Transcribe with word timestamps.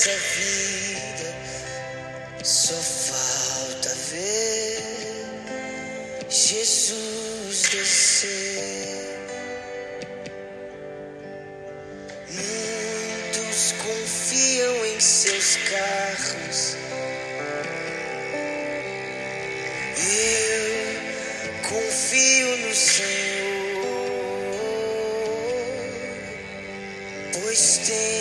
nessa 0.00 0.16
vida. 0.16 1.34
Só 2.42 2.74
falta 2.74 3.94
ver 4.10 4.82
Jesus 6.28 7.62
descer. 7.70 9.18
Muitos 12.30 13.72
confiam 13.72 14.86
em 14.86 15.00
seus 15.00 15.56
carros. 15.68 16.76
Eu 19.98 21.68
confio 21.68 22.56
no 22.56 22.74
Senhor, 22.74 23.80
pois 27.34 27.78
tem 27.86 28.19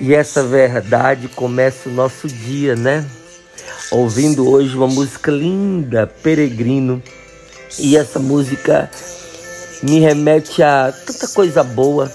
E 0.00 0.14
essa 0.14 0.44
verdade 0.44 1.28
começa 1.28 1.88
o 1.88 1.92
nosso 1.92 2.28
dia, 2.28 2.76
né? 2.76 3.04
Ouvindo 3.90 4.48
hoje 4.48 4.76
uma 4.76 4.86
música 4.86 5.30
linda, 5.30 6.06
Peregrino. 6.06 7.02
E 7.78 7.96
essa 7.96 8.18
música 8.18 8.88
me 9.82 9.98
remete 9.98 10.62
a 10.62 10.92
tanta 10.92 11.26
coisa 11.28 11.64
boa. 11.64 12.10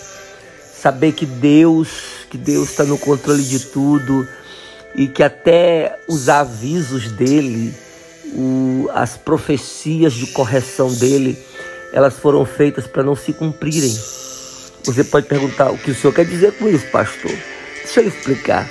Saber 0.81 1.11
que 1.11 1.26
Deus, 1.26 1.89
que 2.30 2.38
Deus 2.38 2.70
está 2.70 2.84
no 2.86 2.98
controle 2.98 3.44
de 3.44 3.59
tudo 3.59 4.28
e 4.95 5.08
que 5.08 5.23
até 5.23 6.00
os 6.08 6.30
avisos 6.30 7.11
dele, 7.11 7.73
o- 8.34 8.89
as 8.94 9.17
profecias 9.17 10.14
de 10.14 10.28
correção 10.28 10.94
dele, 10.94 11.38
elas 11.92 12.14
foram 12.16 12.45
feitas 12.45 12.88
para 12.88 13.04
não 13.04 13.16
se 13.16 13.34
cumprirem. 13.34 13.98
Você 14.86 15.04
pode 15.04 15.28
perguntar 15.28 15.71
o 15.71 15.77
que 15.77 15.92
o 15.92 15.95
senhor 15.95 16.14
quer 16.14 16.26
dizer 16.26 16.54
com 16.54 16.67
isso, 16.67 16.86
pastor? 16.88 17.32
Deixa 17.83 18.02
eu 18.02 18.08
explicar. 18.08 18.67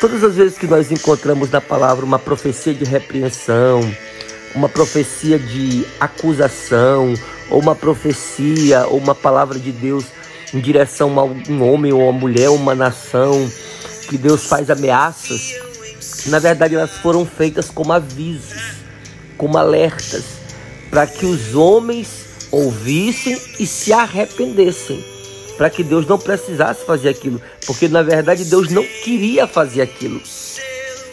Todas 0.00 0.22
as 0.22 0.34
vezes 0.34 0.58
que 0.58 0.66
nós 0.66 0.90
encontramos 0.90 1.50
na 1.50 1.60
palavra 1.60 2.04
uma 2.04 2.18
profecia 2.18 2.74
de 2.74 2.84
repreensão, 2.84 3.80
uma 4.54 4.68
profecia 4.68 5.38
de 5.38 5.86
acusação, 5.98 7.14
ou 7.50 7.60
uma 7.60 7.74
profecia, 7.74 8.86
ou 8.86 8.98
uma 8.98 9.14
palavra 9.14 9.58
de 9.58 9.72
Deus 9.72 10.04
em 10.52 10.60
direção 10.60 11.18
a 11.18 11.24
um 11.24 11.62
homem 11.62 11.92
ou 11.92 12.02
uma 12.02 12.12
mulher, 12.12 12.50
uma 12.50 12.74
nação, 12.74 13.50
que 14.08 14.16
Deus 14.16 14.46
faz 14.46 14.70
ameaças, 14.70 15.54
na 16.26 16.38
verdade 16.38 16.74
elas 16.74 16.92
foram 16.98 17.26
feitas 17.26 17.70
como 17.70 17.92
avisos, 17.92 18.76
como 19.36 19.58
alertas, 19.58 20.24
para 20.90 21.06
que 21.06 21.26
os 21.26 21.54
homens 21.54 22.26
ouvissem 22.50 23.40
e 23.58 23.66
se 23.66 23.92
arrependessem, 23.92 25.04
para 25.56 25.70
que 25.70 25.82
Deus 25.82 26.06
não 26.06 26.18
precisasse 26.18 26.84
fazer 26.84 27.08
aquilo, 27.08 27.40
porque 27.66 27.88
na 27.88 28.02
verdade 28.02 28.44
Deus 28.44 28.68
não 28.70 28.84
queria 29.04 29.46
fazer 29.46 29.82
aquilo. 29.82 30.20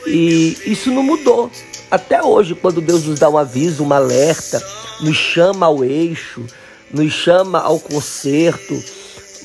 E 0.06 0.58
isso 0.66 0.92
não 0.92 1.02
mudou. 1.04 1.50
Até 1.90 2.22
hoje, 2.22 2.56
quando 2.56 2.82
Deus 2.82 3.06
nos 3.06 3.20
dá 3.20 3.30
um 3.30 3.38
aviso, 3.38 3.84
uma 3.84 3.98
alerta, 3.98 4.62
nos 5.00 5.16
chama 5.16 5.68
ao 5.68 5.84
eixo, 5.84 6.46
nos 6.92 7.14
chama 7.14 7.59
ao 7.59 7.80
conserto, 7.80 8.84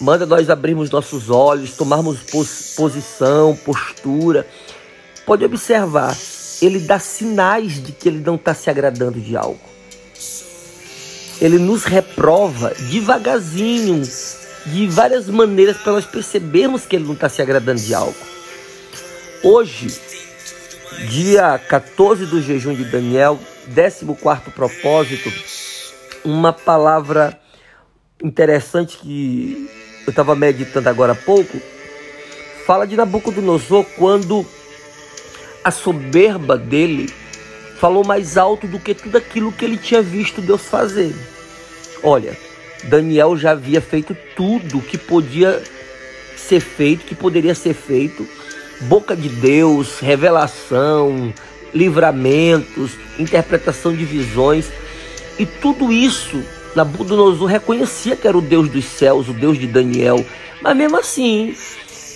manda 0.00 0.24
nós 0.26 0.48
abrirmos 0.50 0.90
nossos 0.90 1.30
olhos, 1.30 1.72
tomarmos 1.72 2.18
pos- 2.20 2.74
posição, 2.76 3.54
postura. 3.64 4.46
Pode 5.26 5.44
observar, 5.44 6.16
ele 6.62 6.78
dá 6.80 6.98
sinais 6.98 7.82
de 7.82 7.92
que 7.92 8.08
ele 8.08 8.18
não 8.24 8.34
está 8.36 8.54
se 8.54 8.68
agradando 8.70 9.20
de 9.20 9.36
algo. 9.36 9.60
Ele 11.40 11.58
nos 11.58 11.84
reprova 11.84 12.74
devagarzinho, 12.90 14.02
de 14.72 14.86
várias 14.86 15.28
maneiras, 15.28 15.76
para 15.78 15.92
nós 15.92 16.04
percebermos 16.04 16.84
que 16.84 16.96
ele 16.96 17.04
não 17.04 17.14
está 17.14 17.28
se 17.28 17.40
agradando 17.42 17.80
de 17.80 17.94
algo. 17.94 18.16
Hoje, 19.42 19.88
dia 21.08 21.58
14 21.58 22.26
do 22.26 22.42
jejum 22.42 22.74
de 22.74 22.84
Daniel, 22.84 23.38
14 23.66 24.50
propósito, 24.54 25.32
uma 26.24 26.52
palavra 26.52 27.38
interessante 28.22 28.98
que 28.98 29.70
eu 30.06 30.10
estava 30.10 30.34
meditando 30.34 30.88
agora 30.88 31.12
há 31.12 31.16
pouco, 31.16 31.60
fala 32.66 32.86
de 32.86 32.96
Nabucodonosor 32.96 33.84
quando 33.96 34.44
a 35.62 35.70
soberba 35.70 36.56
dele 36.56 37.12
falou 37.78 38.04
mais 38.04 38.36
alto 38.36 38.66
do 38.66 38.80
que 38.80 38.94
tudo 38.94 39.16
aquilo 39.16 39.52
que 39.52 39.64
ele 39.64 39.76
tinha 39.76 40.02
visto 40.02 40.40
Deus 40.40 40.62
fazer. 40.62 41.14
Olha, 42.02 42.36
Daniel 42.84 43.36
já 43.36 43.52
havia 43.52 43.80
feito 43.80 44.16
tudo 44.36 44.80
que 44.80 44.96
podia 44.96 45.62
ser 46.36 46.60
feito, 46.60 47.04
que 47.04 47.14
poderia 47.14 47.54
ser 47.54 47.74
feito. 47.74 48.26
Boca 48.82 49.16
de 49.16 49.28
Deus, 49.28 49.98
revelação, 49.98 51.32
livramentos, 51.74 52.92
interpretação 53.18 53.94
de 53.94 54.04
visões. 54.04 54.70
E 55.38 55.44
tudo 55.44 55.92
isso, 55.92 56.42
Nabucodonosor 56.74 57.46
reconhecia 57.46 58.16
que 58.16 58.26
era 58.26 58.38
o 58.38 58.42
Deus 58.42 58.68
dos 58.68 58.84
céus, 58.84 59.28
o 59.28 59.32
Deus 59.32 59.58
de 59.58 59.66
Daniel. 59.66 60.24
Mas 60.62 60.76
mesmo 60.76 60.98
assim, 60.98 61.54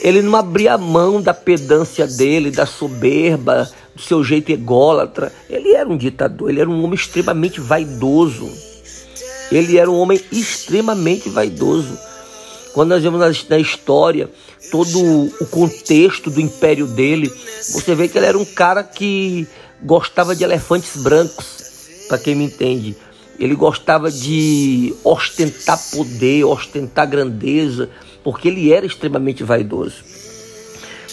ele 0.03 0.23
não 0.23 0.37
abria 0.37 0.79
mão 0.79 1.21
da 1.21 1.35
pedância 1.35 2.07
dele, 2.07 2.51
da 2.51 2.67
soberba, 2.67 3.71
do 3.95 4.03
seu 4.03 4.25
jeito 4.25 4.51
ególatra. 4.51 5.33
Ele 5.49 5.73
era 5.73 5.89
um 5.89 5.97
ditador, 5.97 6.51
ele 6.51 6.61
era 6.61 6.71
um 6.71 6.83
homem 6.83 6.95
extremamente 6.95 7.61
vaidoso. 7.61 8.72
Ele 9.53 9.77
era 9.77 9.91
um 9.91 9.99
homem 9.99 10.19
extremamente 10.33 11.29
vaidoso. 11.29 11.99
Quando 12.73 12.89
nós 12.89 13.03
vemos 13.03 13.47
na, 13.49 13.59
história 13.59 14.31
todo 14.71 14.99
o 14.99 15.47
contexto 15.47 16.31
do 16.31 16.41
império 16.41 16.87
dele, 16.87 17.31
você 17.71 17.95
vê 17.95 18.09
que 18.09 18.17
ele 18.17 18.27
era 18.27 18.39
um 18.39 18.47
cara 18.47 18.83
que 18.83 19.47
gostava 19.83 20.35
de 20.35 20.43
elefantes 20.43 20.97
brancos, 21.03 22.07
para 22.09 22.17
quem 22.19 22.35
me 22.35 22.45
entende. 22.45 22.97
Ele 23.39 23.55
gostava 23.55 24.11
de 24.11 24.95
ostentar 25.05 25.79
poder, 25.91 26.45
ostentar 26.45 27.07
grandeza, 27.07 27.91
porque 28.25 28.49
ele 28.49 28.73
era 28.73 28.87
extremamente 28.87 29.45
vaidoso. 29.45 29.97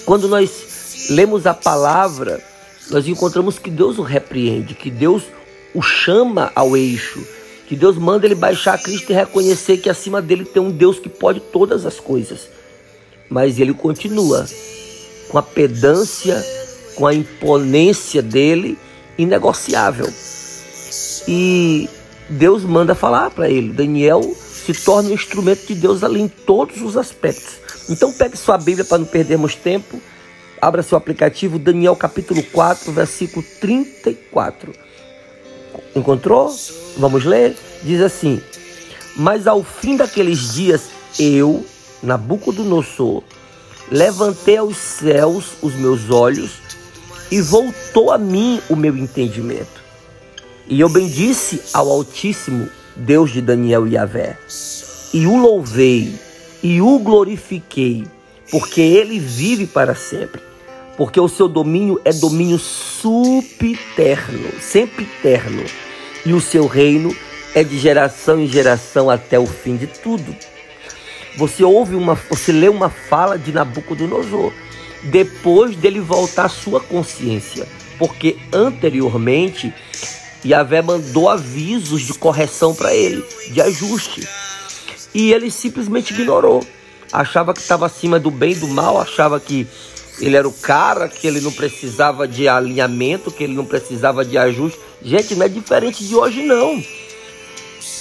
Quando 0.05 0.29
nós 0.29 1.07
lemos 1.09 1.45
a 1.45 1.53
palavra, 1.53 2.41
nós 2.89 3.05
encontramos 3.05 3.59
que 3.59 3.69
Deus 3.69 3.97
o 3.97 4.01
repreende, 4.01 4.75
que 4.75 4.89
Deus 4.89 5.23
o 5.73 5.81
chama 5.81 6.51
ao 6.55 6.77
eixo, 6.77 7.21
que 7.69 7.75
Deus 7.75 7.99
manda 7.99 8.25
ele 8.25 8.33
baixar 8.33 8.73
a 8.73 8.77
Cristo 8.79 9.11
e 9.11 9.15
reconhecer 9.15 9.77
que 9.77 9.91
acima 9.91 10.23
dele 10.23 10.43
tem 10.43 10.59
um 10.59 10.71
Deus 10.71 10.97
que 10.97 11.07
pode 11.07 11.39
todas 11.39 11.85
as 11.85 11.99
coisas. 11.99 12.49
Mas 13.29 13.59
ele 13.59 13.75
continua 13.75 14.43
com 15.29 15.37
a 15.37 15.43
pedância, 15.43 16.43
com 16.95 17.05
a 17.05 17.13
imponência 17.13 18.23
dele 18.23 18.75
inegociável. 19.19 20.11
E 21.27 21.87
Deus 22.27 22.63
manda 22.63 22.95
falar 22.95 23.29
para 23.29 23.47
ele, 23.47 23.71
Daniel 23.71 24.35
se 24.35 24.73
torna 24.73 25.11
um 25.11 25.13
instrumento 25.13 25.67
de 25.67 25.75
Deus 25.75 26.03
ali 26.03 26.21
em 26.21 26.27
todos 26.27 26.81
os 26.81 26.97
aspectos. 26.97 27.59
Então 27.87 28.11
pegue 28.11 28.35
sua 28.35 28.57
Bíblia 28.57 28.83
para 28.83 28.97
não 28.97 29.05
perdermos 29.05 29.53
tempo. 29.53 30.01
Abra 30.59 30.81
seu 30.81 30.97
aplicativo, 30.97 31.59
Daniel 31.59 31.95
capítulo 31.95 32.41
4, 32.41 32.91
versículo 32.91 33.45
34. 33.61 34.88
Encontrou? 35.95 36.55
Vamos 36.97 37.25
ler? 37.25 37.55
Diz 37.83 38.01
assim: 38.01 38.41
Mas 39.15 39.47
ao 39.47 39.63
fim 39.63 39.95
daqueles 39.95 40.53
dias, 40.53 40.89
eu, 41.19 41.65
Nabucodonosor, 42.01 43.23
levantei 43.91 44.57
aos 44.57 44.77
céus 44.77 45.53
os 45.61 45.73
meus 45.75 46.09
olhos 46.09 46.51
e 47.31 47.41
voltou 47.41 48.11
a 48.11 48.17
mim 48.17 48.61
o 48.69 48.75
meu 48.75 48.95
entendimento. 48.97 49.79
E 50.67 50.79
eu 50.79 50.89
bendisse 50.89 51.61
ao 51.73 51.89
Altíssimo, 51.89 52.69
Deus 52.95 53.31
de 53.31 53.41
Daniel 53.41 53.87
e 53.87 53.93
Yahvé, 53.93 54.37
e 55.13 55.25
o 55.25 55.37
louvei 55.37 56.13
e 56.61 56.81
o 56.81 56.99
glorifiquei, 56.99 58.05
porque 58.51 58.81
ele 58.81 59.19
vive 59.19 59.65
para 59.65 59.95
sempre. 59.95 60.41
Porque 60.99 61.17
o 61.17 61.29
seu 61.29 61.47
domínio 61.47 62.01
é 62.03 62.11
domínio 62.11 62.59
supiterno, 62.59 64.51
sempre 64.59 65.05
eterno, 65.05 65.63
e 66.25 66.33
o 66.33 66.41
seu 66.41 66.67
reino 66.67 67.15
é 67.55 67.63
de 67.63 67.79
geração 67.79 68.37
em 68.37 68.49
geração 68.49 69.09
até 69.09 69.39
o 69.39 69.47
fim 69.47 69.77
de 69.77 69.87
tudo. 69.87 70.35
Você 71.37 71.63
ouve 71.63 71.95
uma, 71.95 72.15
você 72.29 72.51
lê 72.51 72.67
uma 72.67 72.89
fala 72.89 73.39
de 73.39 73.53
Nabucodonosor 73.53 74.51
depois 75.01 75.73
dele 75.77 76.01
voltar 76.01 76.47
à 76.47 76.49
sua 76.49 76.81
consciência, 76.81 77.65
porque 77.97 78.35
anteriormente 78.51 79.73
Yahvé 80.45 80.81
mandou 80.81 81.29
avisos 81.29 82.01
de 82.01 82.13
correção 82.13 82.75
para 82.75 82.93
ele, 82.93 83.23
de 83.53 83.61
ajuste. 83.61 84.27
E 85.13 85.31
ele 85.31 85.49
simplesmente 85.49 86.13
ignorou. 86.13 86.61
Achava 87.09 87.53
que 87.53 87.61
estava 87.61 87.85
acima 87.85 88.19
do 88.19 88.29
bem 88.29 88.51
e 88.51 88.55
do 88.55 88.67
mal, 88.67 88.99
achava 88.99 89.39
que 89.39 89.65
ele 90.19 90.35
era 90.35 90.47
o 90.47 90.53
cara, 90.53 91.07
que 91.07 91.25
ele 91.25 91.39
não 91.39 91.51
precisava 91.51 92.27
de 92.27 92.47
alinhamento, 92.47 93.31
que 93.31 93.43
ele 93.43 93.53
não 93.53 93.65
precisava 93.65 94.25
de 94.25 94.37
ajuste. 94.37 94.79
Gente, 95.01 95.35
não 95.35 95.45
é 95.45 95.49
diferente 95.49 96.05
de 96.05 96.15
hoje, 96.15 96.43
não. 96.43 96.83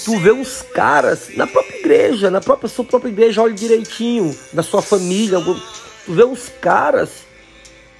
Tu 0.04 0.18
vê 0.18 0.32
uns 0.32 0.62
caras 0.62 1.28
na 1.36 1.46
própria 1.46 1.78
igreja, 1.78 2.30
na 2.30 2.40
própria 2.40 2.68
sua 2.68 2.84
própria 2.84 3.10
igreja, 3.10 3.42
olha 3.42 3.54
direitinho, 3.54 4.36
na 4.52 4.62
sua 4.62 4.82
família. 4.82 5.38
Tu 6.04 6.12
vê 6.12 6.24
uns 6.24 6.48
caras 6.60 7.10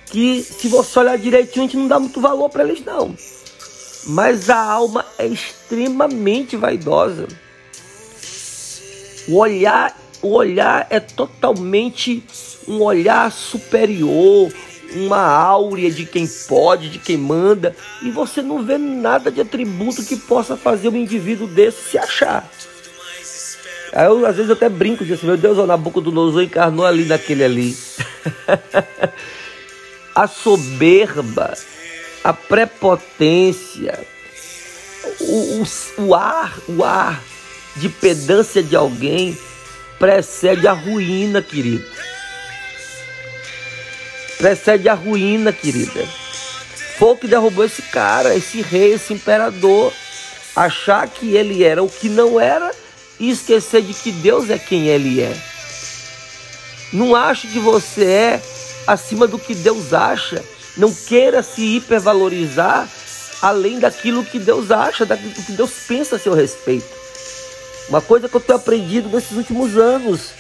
que, 0.06 0.42
se 0.42 0.68
você 0.68 0.98
olhar 0.98 1.18
direitinho, 1.18 1.64
a 1.64 1.68
gente 1.68 1.76
não 1.76 1.86
dá 1.86 2.00
muito 2.00 2.20
valor 2.20 2.48
para 2.48 2.64
eles, 2.64 2.84
não. 2.84 3.14
Mas 4.06 4.50
a 4.50 4.60
alma 4.60 5.04
é 5.18 5.26
extremamente 5.26 6.56
vaidosa. 6.56 7.28
O 9.28 9.36
olhar, 9.36 9.96
o 10.22 10.32
olhar 10.32 10.86
é 10.88 10.98
totalmente 10.98 12.24
um 12.68 12.82
olhar 12.82 13.32
superior, 13.32 14.52
uma 14.94 15.20
áurea 15.20 15.90
de 15.90 16.04
quem 16.04 16.26
pode, 16.26 16.90
de 16.90 16.98
quem 16.98 17.16
manda, 17.16 17.74
e 18.02 18.10
você 18.10 18.42
não 18.42 18.64
vê 18.64 18.78
nada 18.78 19.30
de 19.30 19.40
atributo 19.40 20.04
que 20.04 20.16
possa 20.16 20.56
fazer 20.56 20.88
um 20.88 20.96
indivíduo 20.96 21.46
desse 21.46 21.90
se 21.90 21.98
achar. 21.98 22.48
Aí 23.92 24.06
eu, 24.06 24.24
às 24.26 24.36
vezes 24.36 24.50
até 24.50 24.68
brinco, 24.68 25.04
disso, 25.04 25.20
assim, 25.20 25.26
meu 25.26 25.36
Deus, 25.36 25.58
o 25.58 25.66
Nabucodonosor 25.66 26.42
encarnou 26.42 26.84
ali 26.84 27.04
naquele 27.04 27.42
ali. 27.42 27.76
a 30.14 30.26
soberba, 30.26 31.54
a 32.22 32.32
prepotência, 32.32 33.98
o, 35.20 35.62
o, 35.62 36.06
o 36.06 36.14
ar, 36.14 36.58
o 36.68 36.84
ar 36.84 37.22
de 37.76 37.88
pedância 37.88 38.62
de 38.62 38.76
alguém 38.76 39.38
precede 39.98 40.66
a 40.66 40.72
ruína, 40.72 41.40
querido. 41.40 41.84
Precede 44.38 44.88
a 44.88 44.94
ruína, 44.94 45.52
querida. 45.52 46.06
Foi 46.96 47.08
o 47.08 47.17
que 47.17 47.26
derrubou 47.26 47.64
esse 47.64 47.82
cara, 47.82 48.35
esse 48.35 48.62
rei, 48.62 48.94
esse 48.94 49.12
imperador. 49.12 49.93
Achar 50.55 51.06
que 51.08 51.35
ele 51.35 51.62
era 51.62 51.82
o 51.82 51.88
que 51.88 52.08
não 52.08 52.40
era 52.40 52.73
e 53.20 53.31
esquecer 53.31 53.82
de 53.82 53.93
que 53.93 54.11
Deus 54.11 54.49
é 54.49 54.58
quem 54.58 54.87
ele 54.87 55.20
é. 55.20 55.37
Não 56.93 57.14
ache 57.14 57.49
que 57.49 57.58
você 57.58 58.05
é 58.05 58.43
acima 58.87 59.26
do 59.26 59.38
que 59.38 59.55
Deus 59.55 59.93
acha. 59.93 60.43
Não 60.76 60.93
queira 60.94 61.43
se 61.43 61.76
hipervalorizar 61.76 62.88
além 63.43 63.79
daquilo 63.79 64.25
que 64.25 64.38
Deus 64.38 64.70
acha, 64.70 65.05
daquilo 65.05 65.35
que 65.35 65.52
Deus 65.52 65.70
pensa 65.87 66.17
a 66.17 66.19
seu 66.19 66.35
respeito. 66.35 66.87
Uma 67.88 68.00
coisa 68.00 68.29
que 68.29 68.35
eu 68.35 68.40
tenho 68.40 68.58
aprendido 68.58 69.08
nesses 69.08 69.32
últimos 69.32 69.76
anos: 69.76 70.31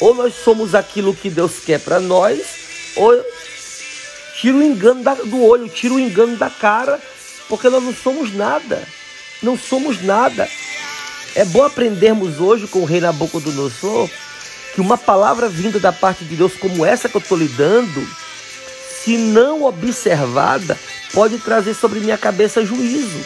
ou 0.00 0.14
nós 0.14 0.34
somos 0.34 0.74
aquilo 0.74 1.14
que 1.14 1.30
Deus 1.30 1.60
quer 1.64 1.80
para 1.80 2.00
nós, 2.00 2.40
tira 4.40 4.56
o 4.56 4.62
engano 4.62 5.02
do 5.26 5.44
olho, 5.44 5.68
tira 5.68 5.94
o 5.94 6.00
engano 6.00 6.36
da 6.36 6.50
cara, 6.50 7.00
porque 7.48 7.68
nós 7.68 7.82
não 7.82 7.94
somos 7.94 8.34
nada. 8.34 8.82
Não 9.42 9.58
somos 9.58 10.02
nada. 10.02 10.48
É 11.34 11.44
bom 11.44 11.64
aprendermos 11.64 12.40
hoje 12.40 12.66
com 12.66 12.80
o 12.80 12.84
rei 12.84 13.00
Nabucodonosor 13.00 14.08
que 14.74 14.80
uma 14.80 14.96
palavra 14.96 15.48
vinda 15.48 15.78
da 15.78 15.92
parte 15.92 16.24
de 16.24 16.34
Deus 16.34 16.54
como 16.54 16.84
essa 16.84 17.08
que 17.08 17.16
eu 17.16 17.20
estou 17.20 17.36
lhe 17.36 17.48
dando, 17.48 18.08
se 19.02 19.16
não 19.18 19.64
observada, 19.64 20.78
pode 21.12 21.38
trazer 21.38 21.74
sobre 21.74 22.00
minha 22.00 22.16
cabeça 22.16 22.64
juízo, 22.64 23.24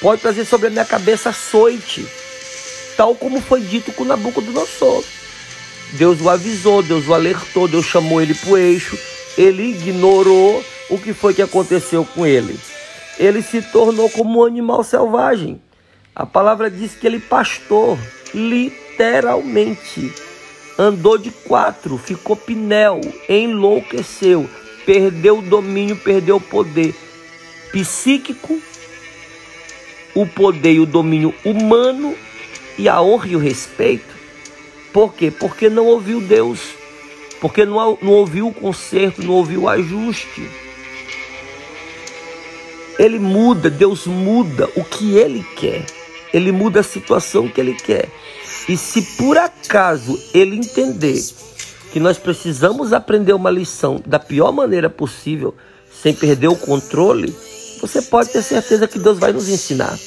pode 0.00 0.20
trazer 0.20 0.44
sobre 0.44 0.66
a 0.66 0.70
minha 0.70 0.84
cabeça 0.84 1.30
açoite, 1.30 2.06
tal 2.96 3.14
como 3.14 3.40
foi 3.40 3.60
dito 3.60 3.92
com 3.92 4.04
Nabucodonosor. 4.04 5.04
Deus 5.92 6.20
o 6.20 6.28
avisou, 6.28 6.82
Deus 6.82 7.08
o 7.08 7.14
alertou, 7.14 7.66
Deus 7.66 7.86
chamou 7.86 8.20
ele 8.20 8.34
para 8.34 8.50
o 8.50 8.58
eixo, 8.58 8.98
ele 9.36 9.70
ignorou 9.70 10.62
o 10.90 10.98
que 10.98 11.12
foi 11.12 11.32
que 11.32 11.42
aconteceu 11.42 12.04
com 12.04 12.26
ele. 12.26 12.58
Ele 13.18 13.42
se 13.42 13.62
tornou 13.62 14.08
como 14.10 14.40
um 14.40 14.44
animal 14.44 14.84
selvagem. 14.84 15.60
A 16.14 16.26
palavra 16.26 16.70
diz 16.70 16.94
que 16.94 17.06
ele 17.06 17.18
pastou, 17.18 17.98
literalmente. 18.34 20.12
Andou 20.78 21.18
de 21.18 21.30
quatro, 21.30 21.98
ficou 21.98 22.36
pinel, 22.36 23.00
enlouqueceu, 23.28 24.48
perdeu 24.84 25.38
o 25.38 25.42
domínio, 25.42 25.96
perdeu 25.96 26.36
o 26.36 26.40
poder 26.40 26.94
psíquico, 27.72 28.60
o 30.14 30.26
poder 30.26 30.74
e 30.74 30.80
o 30.80 30.86
domínio 30.86 31.34
humano 31.44 32.14
e 32.76 32.88
a 32.88 33.00
honra 33.00 33.28
e 33.28 33.36
o 33.36 33.40
respeito. 33.40 34.17
Por 34.92 35.14
quê? 35.14 35.30
Porque 35.30 35.68
não 35.68 35.86
ouviu 35.86 36.20
Deus, 36.20 36.60
porque 37.40 37.64
não, 37.64 37.98
não 38.00 38.12
ouviu 38.12 38.48
o 38.48 38.54
conserto, 38.54 39.22
não 39.22 39.34
ouviu 39.34 39.62
o 39.62 39.68
ajuste. 39.68 40.48
Ele 42.98 43.18
muda, 43.18 43.70
Deus 43.70 44.06
muda 44.06 44.68
o 44.74 44.82
que 44.82 45.16
ele 45.16 45.46
quer. 45.56 45.84
Ele 46.32 46.50
muda 46.50 46.80
a 46.80 46.82
situação 46.82 47.48
que 47.48 47.60
ele 47.60 47.74
quer. 47.74 48.08
E 48.68 48.76
se 48.76 49.02
por 49.16 49.38
acaso 49.38 50.18
ele 50.34 50.56
entender 50.56 51.22
que 51.92 52.00
nós 52.00 52.18
precisamos 52.18 52.92
aprender 52.92 53.32
uma 53.32 53.50
lição 53.50 54.02
da 54.04 54.18
pior 54.18 54.52
maneira 54.52 54.90
possível, 54.90 55.54
sem 56.02 56.12
perder 56.12 56.48
o 56.48 56.56
controle, 56.56 57.34
você 57.80 58.02
pode 58.02 58.30
ter 58.30 58.42
certeza 58.42 58.88
que 58.88 58.98
Deus 58.98 59.18
vai 59.18 59.32
nos 59.32 59.48
ensinar. 59.48 59.98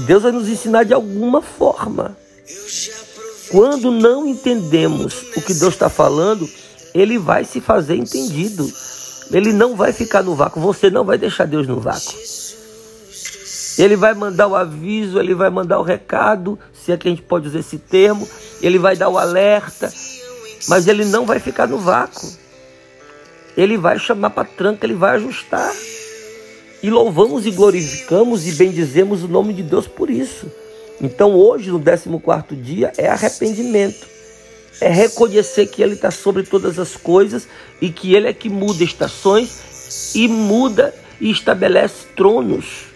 Deus 0.00 0.22
vai 0.22 0.32
nos 0.32 0.48
ensinar 0.48 0.84
de 0.84 0.92
alguma 0.92 1.40
forma. 1.40 2.16
Quando 3.50 3.90
não 3.90 4.26
entendemos 4.26 5.22
o 5.36 5.42
que 5.42 5.54
Deus 5.54 5.74
está 5.74 5.88
falando, 5.88 6.48
ele 6.94 7.18
vai 7.18 7.44
se 7.44 7.60
fazer 7.60 7.96
entendido. 7.96 8.70
Ele 9.30 9.52
não 9.52 9.76
vai 9.76 9.92
ficar 9.92 10.22
no 10.22 10.34
vácuo. 10.34 10.60
Você 10.60 10.90
não 10.90 11.04
vai 11.04 11.16
deixar 11.16 11.46
Deus 11.46 11.66
no 11.66 11.80
vácuo. 11.80 12.14
Ele 13.78 13.96
vai 13.96 14.12
mandar 14.12 14.48
o 14.48 14.56
aviso, 14.56 15.20
ele 15.20 15.34
vai 15.34 15.50
mandar 15.50 15.78
o 15.78 15.84
recado, 15.84 16.58
se 16.72 16.90
é 16.90 16.96
que 16.96 17.06
a 17.06 17.10
gente 17.10 17.22
pode 17.22 17.46
usar 17.46 17.60
esse 17.60 17.78
termo, 17.78 18.28
ele 18.60 18.76
vai 18.76 18.96
dar 18.96 19.08
o 19.08 19.16
alerta, 19.16 19.92
mas 20.66 20.88
ele 20.88 21.04
não 21.04 21.24
vai 21.24 21.38
ficar 21.38 21.68
no 21.68 21.78
vácuo. 21.78 22.28
Ele 23.56 23.76
vai 23.76 23.96
chamar 23.98 24.30
para 24.30 24.44
tranca, 24.44 24.84
ele 24.84 24.94
vai 24.94 25.14
ajustar. 25.16 25.72
E 26.82 26.90
louvamos 26.90 27.46
e 27.46 27.52
glorificamos 27.52 28.46
e 28.48 28.52
bendizemos 28.52 29.22
o 29.22 29.28
nome 29.28 29.52
de 29.52 29.62
Deus 29.62 29.86
por 29.86 30.10
isso. 30.10 30.50
Então 31.00 31.34
hoje, 31.34 31.70
no 31.70 31.80
14 31.80 32.56
dia, 32.56 32.92
é 32.96 33.08
arrependimento. 33.08 34.06
É 34.80 34.88
reconhecer 34.88 35.66
que 35.66 35.82
Ele 35.82 35.94
está 35.94 36.10
sobre 36.10 36.42
todas 36.42 36.78
as 36.78 36.96
coisas 36.96 37.48
e 37.80 37.90
que 37.90 38.14
Ele 38.14 38.28
é 38.28 38.32
que 38.32 38.48
muda 38.48 38.84
estações 38.84 40.14
e 40.14 40.28
muda 40.28 40.94
e 41.20 41.30
estabelece 41.30 42.06
tronos. 42.16 42.88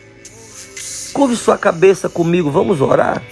Curve 1.13 1.37
sua 1.37 1.59
cabeça 1.59 2.09
comigo, 2.09 2.51
vamos 2.51 2.81
orar. 2.81 3.23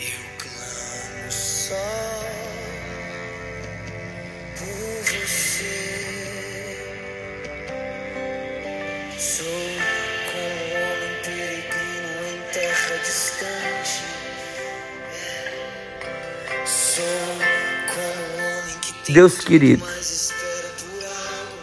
Deus 19.08 19.38
querido, 19.38 19.84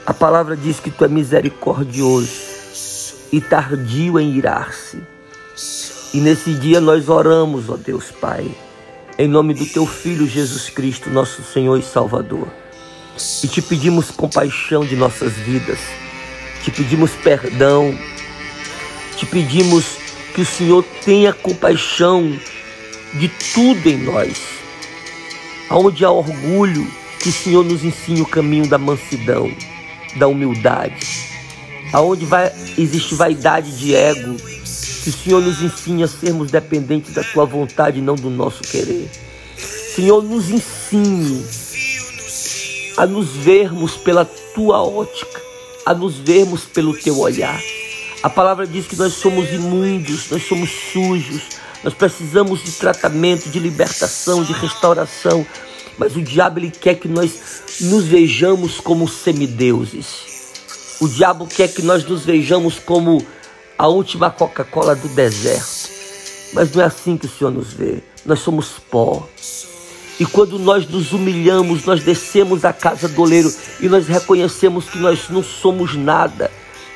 a 0.06 0.13
palavra 0.13 0.58
diz 0.58 0.79
que 0.79 0.91
tu 0.91 1.06
é 1.06 1.08
misericordioso 1.08 2.48
e 3.32 3.39
tardio 3.39 4.20
em 4.20 4.36
irar-se 4.36 5.01
e 6.13 6.20
nesse 6.20 6.53
dia 6.53 6.79
nós 6.79 7.10
oramos, 7.10 7.70
ó 7.70 7.75
Deus 7.75 8.06
Pai, 8.12 8.50
em 9.20 9.27
nome 9.27 9.53
do 9.53 9.65
Teu 9.65 9.86
Filho 9.86 10.25
Jesus 10.25 10.70
Cristo, 10.70 11.10
nosso 11.10 11.44
Senhor 11.44 11.77
e 11.77 11.84
Salvador. 11.84 12.48
E 13.44 13.48
te 13.48 13.62
pedimos 13.62 14.10
compaixão 14.10 14.86
de 14.86 14.96
nossas 14.96 15.34
vidas, 15.34 15.79
te 16.63 16.72
pedimos 16.72 17.12
perdão, 17.12 17.98
te 19.17 19.25
pedimos 19.25 19.86
que 20.34 20.41
o 20.41 20.46
Senhor 20.46 20.84
tenha 21.03 21.34
compaixão 21.34 22.39
de 23.13 23.27
tudo 23.53 23.86
em 23.88 23.98
nós. 23.98 24.39
Aonde 25.70 26.06
há 26.06 26.10
orgulho, 26.10 26.89
que 27.20 27.30
o 27.30 27.34
Senhor 27.34 27.64
nos 27.64 27.84
ensine 27.84 28.22
o 28.22 28.26
caminho 28.26 28.68
da 28.68 28.78
mansidão, 28.78 29.52
da 30.18 30.28
humildade. 30.28 31.28
Aonde 31.94 32.26
vai, 32.26 32.52
existe 32.78 33.16
vaidade 33.16 33.78
de 33.78 33.96
ego, 33.96 34.36
Que 34.36 35.10
o 35.10 35.14
Senhor 35.14 35.42
nos 35.42 35.62
ensine 35.62 36.04
a 36.04 36.08
sermos 36.08 36.52
dependentes 36.52 37.14
da 37.14 37.24
tua 37.24 37.46
vontade 37.46 38.00
e 38.00 38.02
não 38.02 38.16
do 38.16 38.30
nosso 38.30 38.62
querer. 38.62 39.10
Senhor, 39.96 40.22
nos 40.22 40.50
ensine 40.50 41.44
a 42.98 43.06
nos 43.06 43.30
vermos 43.30 43.96
pela 43.96 44.26
tua 44.26 44.84
ótica, 44.84 45.42
a 45.86 45.94
nos 45.94 46.16
vermos 46.16 46.66
pelo 46.66 46.98
teu 46.98 47.20
olhar. 47.20 47.62
A 48.22 48.30
palavra 48.30 48.66
diz 48.66 48.88
que 48.88 48.96
nós 48.96 49.14
somos 49.14 49.50
imundos, 49.52 50.30
nós 50.30 50.46
somos 50.48 50.70
sujos, 50.92 51.44
nós 51.84 51.94
precisamos 51.94 52.64
de 52.64 52.72
tratamento, 52.72 53.50
de 53.50 53.60
libertação, 53.60 54.44
de 54.44 54.52
restauração. 54.54 55.46
Mas 55.98 56.16
o 56.16 56.22
diabo 56.22 56.60
ele 56.60 56.72
quer 56.72 56.96
que 56.96 57.08
nós 57.08 57.63
nos 57.82 58.06
vejamos 58.06 58.80
como 58.80 59.08
semideuses. 59.08 60.06
O 61.00 61.08
diabo 61.08 61.48
quer 61.48 61.68
que 61.68 61.82
nós 61.82 62.04
nos 62.06 62.24
vejamos 62.25 62.80
como 62.80 63.25
a 63.77 63.88
última 63.88 64.30
Coca-Cola 64.30 64.96
do 64.96 65.08
deserto. 65.10 65.89
Mas 66.54 66.72
não 66.72 66.82
é 66.82 66.86
assim 66.86 67.18
que 67.18 67.25
o 67.25 67.30
Senhor 67.30 67.51
nos 67.51 67.74
vê. 67.74 68.01
Nós 68.25 68.39
somos 68.39 68.80
pó. 68.89 69.27
E 70.20 70.25
quando 70.25 70.58
nós 70.58 70.88
nos 70.88 71.12
humilhamos, 71.13 71.86
nós 71.86 72.04
descemos 72.04 72.66
à 72.66 72.74
casa 72.74 73.08
do 73.08 73.22
oleiro 73.22 73.54
e 73.80 73.88
nós 73.88 74.08
reconhecemos 74.08 74.86
que 74.86 74.98
nós 74.98 75.30
não 75.30 75.44
somos 75.44 75.96
nada, 75.96 76.50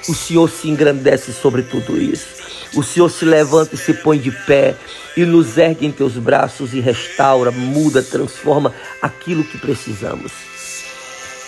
o 0.09 0.15
Senhor 0.15 0.49
se 0.49 0.67
engrandece 0.67 1.31
sobre 1.31 1.61
tudo 1.61 2.01
isso. 2.01 2.40
O 2.75 2.83
Senhor 2.83 3.09
se 3.09 3.25
levanta 3.25 3.75
e 3.75 3.77
se 3.77 3.93
põe 3.93 4.17
de 4.17 4.31
pé 4.31 4.75
e 5.15 5.25
nos 5.25 5.57
ergue 5.57 5.85
em 5.85 5.91
teus 5.91 6.13
braços 6.13 6.73
e 6.73 6.79
restaura, 6.79 7.51
muda, 7.51 8.01
transforma 8.01 8.73
aquilo 9.01 9.43
que 9.43 9.57
precisamos. 9.57 10.31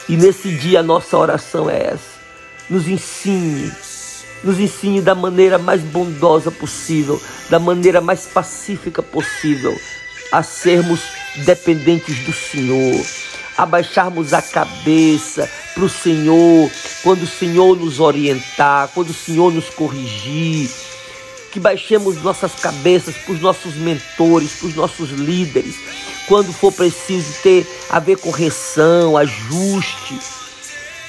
E 0.10 0.18
nesse 0.18 0.50
dia 0.50 0.82
a 0.82 0.84
nossa 0.84 1.18
oração 1.18 1.70
é 1.70 1.94
essa. 1.94 2.14
Nos 2.70 2.88
ensine, 2.88 3.72
nos 4.44 4.60
ensine 4.60 5.02
da 5.02 5.16
maneira 5.16 5.58
mais 5.58 5.82
bondosa 5.82 6.52
possível, 6.52 7.22
da 7.50 7.60
maneira 7.60 8.02
mais 8.02 8.26
pacífica 8.26 9.02
possível, 9.02 9.80
a 10.32 10.44
sermos 10.44 11.00
dependentes 11.46 12.20
do 12.26 12.34
Senhor, 12.34 13.06
abaixarmos 13.58 14.34
a 14.34 14.42
cabeça 14.42 15.50
para 15.74 15.86
o 15.86 15.90
Senhor, 15.90 16.70
quando 17.02 17.24
o 17.24 17.28
Senhor 17.28 17.78
nos 17.78 18.00
orientar, 18.00 18.90
quando 18.94 19.10
o 19.10 19.14
Senhor 19.14 19.54
nos 19.54 19.70
corrigir, 19.70 20.70
que 21.54 21.60
baixemos 21.60 22.20
nossas 22.24 22.56
cabeças 22.56 23.16
para 23.16 23.34
os 23.34 23.40
nossos 23.40 23.76
mentores, 23.76 24.54
para 24.54 24.68
os 24.70 24.76
nossos 24.76 25.12
líderes, 25.12 25.76
quando 26.28 26.52
for 26.52 26.74
preciso 26.74 27.32
ter 27.44 27.68
haver 27.92 28.18
correção, 28.18 29.16
ajuste. 29.16 30.20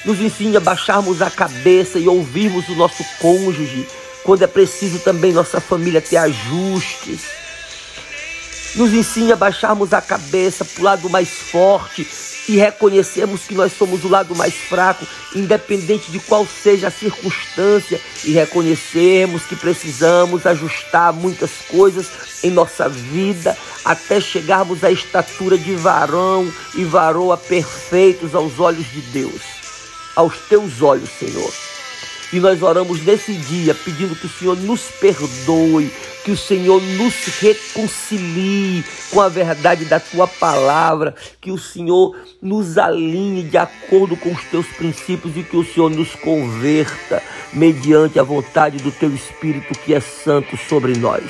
Nos 0.05 0.19
ensine 0.19 0.55
a 0.55 0.59
baixarmos 0.59 1.19
a 1.23 1.31
cabeça 1.31 1.97
e 1.97 2.07
ouvirmos 2.07 2.69
o 2.69 2.75
nosso 2.75 3.03
cônjuge, 3.19 3.87
quando 4.23 4.43
é 4.43 4.47
preciso 4.47 4.99
também 4.99 5.33
nossa 5.33 5.59
família 5.59 5.99
ter 5.99 6.17
ajustes 6.17 7.21
nos 8.75 8.93
ensine 8.93 9.31
a 9.31 9.37
baixarmos 9.37 9.93
a 9.93 10.01
cabeça 10.01 10.65
para 10.65 10.81
o 10.81 10.83
lado 10.83 11.09
mais 11.09 11.29
forte 11.29 12.05
e 12.47 12.57
reconhecermos 12.57 13.41
que 13.41 13.55
nós 13.55 13.73
somos 13.73 14.03
o 14.03 14.07
lado 14.07 14.35
mais 14.35 14.53
fraco, 14.53 15.05
independente 15.35 16.11
de 16.11 16.19
qual 16.19 16.45
seja 16.45 16.87
a 16.87 16.91
circunstância, 16.91 17.99
e 18.23 18.31
reconhecermos 18.31 19.43
que 19.43 19.55
precisamos 19.55 20.45
ajustar 20.45 21.11
muitas 21.13 21.51
coisas 21.69 22.07
em 22.43 22.51
nossa 22.51 22.87
vida 22.87 23.57
até 23.83 24.19
chegarmos 24.19 24.83
à 24.83 24.91
estatura 24.91 25.57
de 25.57 25.75
varão 25.75 26.51
e 26.75 26.83
varoa 26.83 27.37
perfeitos 27.37 28.33
aos 28.33 28.59
olhos 28.59 28.85
de 28.91 29.01
Deus, 29.01 29.41
aos 30.15 30.37
teus 30.49 30.81
olhos, 30.81 31.09
Senhor. 31.19 31.74
E 32.33 32.39
nós 32.39 32.61
oramos 32.61 33.03
nesse 33.03 33.33
dia 33.33 33.73
pedindo 33.73 34.15
que 34.15 34.25
o 34.25 34.29
Senhor 34.29 34.57
nos 34.57 34.81
perdoe, 34.99 35.91
que 36.23 36.31
o 36.31 36.37
Senhor 36.37 36.81
nos 36.81 37.13
reconcilie 37.39 38.83
com 39.11 39.21
a 39.21 39.29
verdade 39.29 39.85
da 39.85 39.99
tua 39.99 40.27
palavra, 40.27 41.13
que 41.39 41.51
o 41.51 41.57
Senhor 41.57 42.17
nos 42.41 42.77
alinhe 42.77 43.43
de 43.43 43.57
acordo 43.57 44.17
com 44.17 44.31
os 44.31 44.43
teus 44.45 44.65
princípios 44.67 45.37
e 45.37 45.43
que 45.43 45.55
o 45.55 45.63
Senhor 45.63 45.91
nos 45.91 46.15
converta 46.15 47.21
mediante 47.53 48.19
a 48.19 48.23
vontade 48.23 48.77
do 48.77 48.91
teu 48.91 49.13
Espírito 49.13 49.77
que 49.79 49.93
é 49.93 49.99
santo 49.99 50.57
sobre 50.57 50.93
nós. 50.97 51.23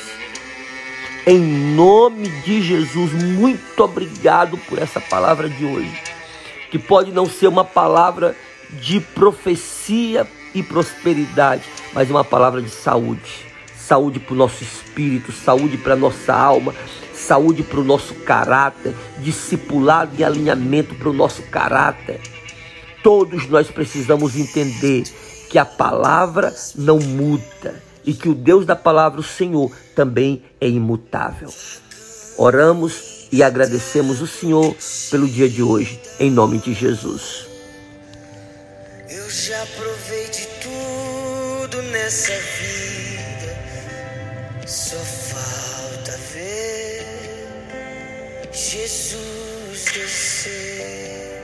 Em 1.28 1.40
nome 1.40 2.30
de 2.44 2.62
Jesus, 2.62 3.12
muito 3.12 3.84
obrigado 3.84 4.58
por 4.60 4.78
essa 4.78 5.02
palavra 5.02 5.50
de 5.50 5.66
hoje, 5.66 6.02
que 6.72 6.80
pode 6.80 7.12
não 7.12 7.26
ser 7.26 7.48
uma 7.48 7.66
palavra 7.66 8.36
de 8.70 9.00
profecia 9.00 10.26
e 10.56 10.64
prosperidade, 10.64 11.64
mas 11.94 12.10
uma 12.10 12.24
palavra 12.24 12.62
de 12.62 12.70
saúde 12.70 13.46
saúde 13.86 14.20
para 14.20 14.34
o 14.34 14.38
nosso 14.38 14.64
espírito, 14.64 15.32
saúde 15.32 15.78
para 15.78 15.94
a 15.94 15.98
nossa 15.98 16.34
alma, 16.34 16.74
saúde 17.14 17.62
para 17.62 17.80
o 17.80 17.84
nosso 17.84 18.16
caráter, 18.16 18.96
discipulado 19.20 20.12
e 20.18 20.24
alinhamento 20.24 20.96
para 20.96 21.10
o 21.10 21.14
nosso 21.14 21.44
caráter. 21.44 22.20
Todos 23.04 23.48
nós 23.48 23.70
precisamos 23.70 24.36
entender 24.36 25.04
que 25.50 25.60
a 25.60 25.66
palavra 25.66 26.54
não 26.76 26.98
muda 26.98 27.84
e 28.04 28.14
que 28.14 28.28
o 28.28 28.34
Deus 28.34 28.66
da 28.66 28.76
palavra, 28.76 29.20
o 29.20 29.24
Senhor, 29.24 29.72
também 29.96 30.44
é 30.60 30.68
imutável. 30.68 31.50
Oramos 32.38 33.28
e 33.32 33.44
agradecemos 33.44 34.22
o 34.22 34.28
Senhor 34.28 34.76
pelo 35.12 35.28
dia 35.28 35.48
de 35.48 35.62
hoje, 35.62 36.00
em 36.20 36.32
nome 36.32 36.58
de 36.58 36.74
Jesus. 36.74 37.48
Eu 39.08 39.30
já 39.30 39.64
provei 39.78 40.28
de 40.30 40.45
nessa 42.06 42.34
vida. 42.34 43.58
Só 44.68 44.98
falta 44.98 46.16
ver 46.32 47.04
Jesus 48.52 49.86
descer. 49.92 51.40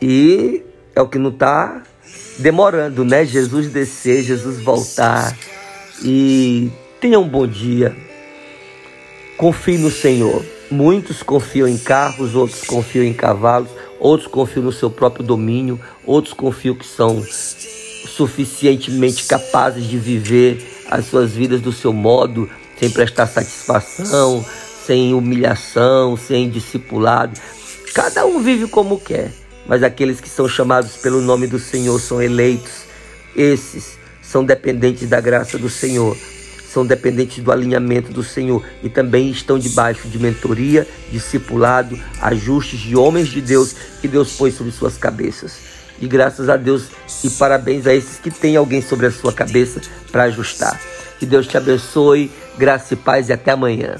E 0.00 0.62
é 0.94 1.00
o 1.00 1.08
que 1.08 1.18
não 1.18 1.30
está 1.30 1.82
demorando, 2.38 3.04
né? 3.04 3.24
Jesus 3.24 3.68
descer, 3.72 4.22
Jesus 4.22 4.60
voltar. 4.60 5.36
E 6.04 6.70
tenha 7.00 7.18
um 7.18 7.28
bom 7.28 7.44
dia. 7.44 7.96
Confie 9.36 9.76
no 9.76 9.90
Senhor. 9.90 10.46
Muitos 10.70 11.20
confiam 11.20 11.66
em 11.66 11.78
carros, 11.78 12.36
outros 12.36 12.62
confiam 12.62 13.04
em 13.04 13.12
cavalos, 13.12 13.70
outros 13.98 14.30
confiam 14.30 14.66
no 14.66 14.72
seu 14.72 14.88
próprio 14.88 15.24
domínio, 15.24 15.80
outros 16.06 16.32
confiam 16.32 16.76
que 16.76 16.86
são 16.86 17.20
suficientemente 18.06 19.24
capazes 19.24 19.84
de 19.84 19.98
viver 19.98 20.84
as 20.90 21.06
suas 21.06 21.32
vidas 21.32 21.60
do 21.60 21.72
seu 21.72 21.92
modo, 21.92 22.48
sem 22.78 22.90
prestar 22.90 23.26
satisfação, 23.26 24.44
sem 24.86 25.12
humilhação, 25.12 26.16
sem 26.16 26.48
discipulado. 26.48 27.38
Cada 27.94 28.24
um 28.24 28.40
vive 28.40 28.66
como 28.68 28.98
quer, 28.98 29.32
mas 29.66 29.82
aqueles 29.82 30.20
que 30.20 30.28
são 30.28 30.48
chamados 30.48 30.96
pelo 30.96 31.20
nome 31.20 31.46
do 31.46 31.58
Senhor 31.58 31.98
são 32.00 32.22
eleitos. 32.22 32.86
Esses 33.36 33.98
são 34.22 34.44
dependentes 34.44 35.08
da 35.08 35.20
graça 35.20 35.58
do 35.58 35.68
Senhor, 35.68 36.16
são 36.72 36.86
dependentes 36.86 37.42
do 37.42 37.50
alinhamento 37.50 38.12
do 38.12 38.22
Senhor 38.22 38.62
e 38.82 38.88
também 38.88 39.30
estão 39.30 39.58
debaixo 39.58 40.06
de 40.08 40.18
mentoria, 40.18 40.86
discipulado, 41.10 41.98
ajustes 42.20 42.80
de 42.80 42.94
homens 42.96 43.28
de 43.28 43.40
Deus 43.40 43.74
que 44.00 44.08
Deus 44.08 44.32
pôs 44.32 44.54
sobre 44.54 44.72
suas 44.72 44.96
cabeças. 44.96 45.77
E 46.00 46.06
graças 46.06 46.48
a 46.48 46.56
Deus 46.56 46.84
e 47.24 47.30
parabéns 47.30 47.86
a 47.86 47.94
esses 47.94 48.18
que 48.18 48.30
têm 48.30 48.56
alguém 48.56 48.80
sobre 48.80 49.06
a 49.06 49.10
sua 49.10 49.32
cabeça 49.32 49.80
para 50.12 50.24
ajustar. 50.24 50.80
Que 51.18 51.26
Deus 51.26 51.46
te 51.46 51.56
abençoe, 51.56 52.30
graça 52.56 52.94
e 52.94 52.96
paz 52.96 53.28
e 53.28 53.32
até 53.32 53.50
amanhã. 53.50 53.96